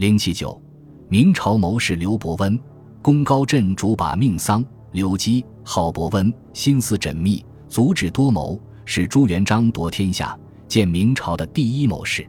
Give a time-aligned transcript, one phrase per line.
[0.00, 0.58] 零七九，
[1.10, 2.58] 明朝谋士刘伯温，
[3.02, 4.64] 功高震主，把命丧。
[4.92, 10.34] 刘基号伯温，心思缜密，足智多谋，是朱元璋夺天下、
[10.66, 12.26] 建明朝的第一谋士。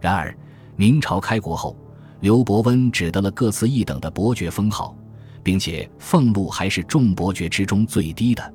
[0.00, 0.34] 然而，
[0.74, 1.76] 明朝开国后，
[2.20, 4.96] 刘伯温只得了各自一等的伯爵封号，
[5.42, 8.54] 并且俸禄还是众伯爵之中最低的。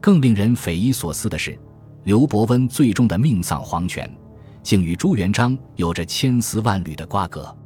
[0.00, 1.56] 更令人匪夷所思的是，
[2.02, 4.12] 刘伯温最终的命丧黄泉，
[4.60, 7.56] 竟与朱元璋有着千丝万缕的瓜葛。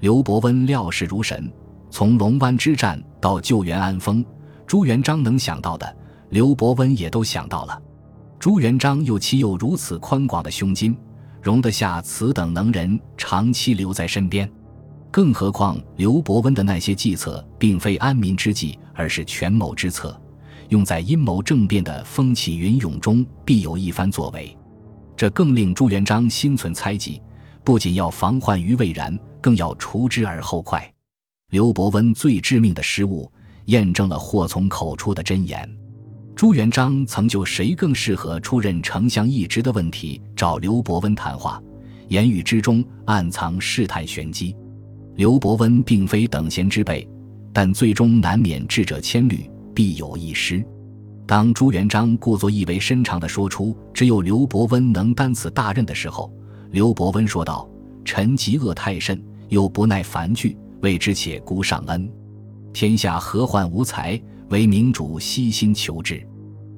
[0.00, 1.50] 刘伯温料事如神，
[1.90, 4.24] 从龙湾之战到救援安丰。
[4.66, 5.96] 朱元璋能想到的，
[6.30, 7.80] 刘伯温也都想到了。
[8.38, 10.94] 朱元璋又岂有如此宽广的胸襟，
[11.40, 14.50] 容得下此等能人长期留在身边？
[15.10, 20.20] 更何况刘伯温的那些计策，并非安民之计，而是权谋之策，
[20.68, 24.54] 用在阴谋政变的风起云涌中，必有一番作为。
[25.16, 27.22] 这更令朱元璋心存猜忌，
[27.66, 30.88] 不仅要防患于未然，更要除之而后快。
[31.50, 33.30] 刘伯温最致命的失误。
[33.64, 35.68] 验证了祸从口出的真言。
[36.36, 41.60] 朱元璋曾就谁更适合出任丞相一职的问题找刘伯温谈话，
[42.06, 44.54] 言语之中暗藏试探玄机。
[45.16, 47.04] 刘伯温并非等闲之辈，
[47.52, 50.64] 但最终难免智者千虑，必有一失。
[51.26, 56.32] 当朱元璋故作意味深长地说出“只有刘伯温能担此大任”的时候，
[56.70, 57.68] 刘伯温说道
[58.04, 62.10] ：“臣嫉恶太甚，又不耐烦惧，为之且孤上恩。”
[62.72, 64.20] 天下何患无才？
[64.50, 66.24] 唯明主悉心求之。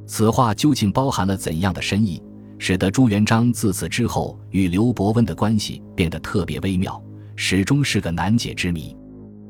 [0.07, 2.23] 此话究竟包含了怎样的深意，
[2.59, 7.03] 使得朱元璋自此之后与刘伯温的关系变得特别微妙，
[7.37, 8.97] 始终是个难解之谜。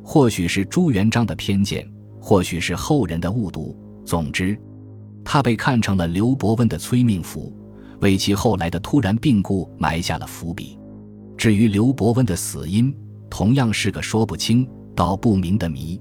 [0.02, 1.88] 或许是朱元璋的偏见，
[2.20, 3.76] 或许是后人的误读。
[4.04, 4.58] 总之，
[5.22, 7.54] 他被看成了刘伯温的催命符，
[8.00, 10.78] 为其后来的突然病故埋下了伏笔。
[11.36, 12.94] 至于刘伯温的死因，
[13.30, 16.00] 同样是个说不清道不明的谜。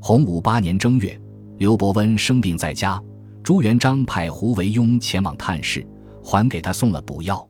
[0.00, 1.20] 洪武八年正月，
[1.58, 3.02] 刘伯温生病在家，
[3.42, 5.86] 朱元璋派胡惟庸前往探视，
[6.22, 7.46] 还给他送了补药。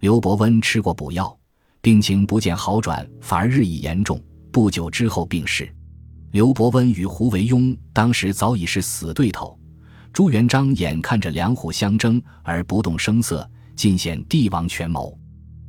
[0.00, 1.38] 刘伯温吃过补药，
[1.80, 4.18] 病情不见好转，反而日益严重。
[4.50, 5.70] 不久之后病逝。
[6.30, 9.58] 刘伯温与胡惟庸当时早已是死对头，
[10.12, 15.18] 朱元璋眼看着两虎相争而不动声色，尽显帝王权谋。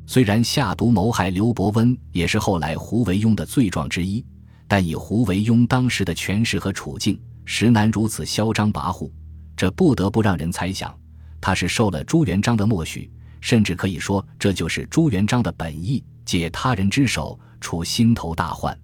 [0.05, 4.23] 虽然下毒谋害刘伯温也是后来胡惟庸的罪状之一。
[4.65, 9.11] 但以胡惟庸当时的权势和处境，实难如此嚣张跋扈。
[9.55, 10.91] 这不得不让人猜想，
[11.39, 18.75] 他是受了朱元璋的默许，甚至可以说，这就是朱元璋的本意，借他人之手除心头大患。